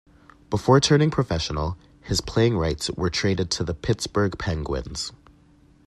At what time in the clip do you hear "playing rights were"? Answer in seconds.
2.21-3.11